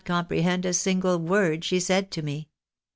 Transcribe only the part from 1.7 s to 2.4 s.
said to